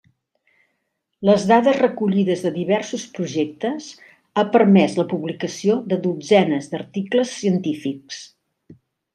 Les 1.29 1.43
dades 1.51 1.75
recollides 1.81 2.41
de 2.45 2.51
diversos 2.55 3.03
projectes 3.17 3.91
ha 4.43 4.47
permès 4.57 4.97
la 5.01 5.07
publicació 5.15 5.79
de 5.93 6.03
dotzenes 6.09 6.71
d'articles 6.73 7.39
científics. 7.45 8.27